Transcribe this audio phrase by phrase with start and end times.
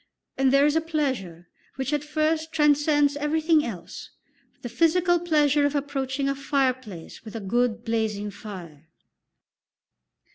[0.35, 4.09] And there is a pleasure, which at first transcends everything else
[4.63, 8.87] the physical pleasure of approaching a fireplace with a good blazing fire.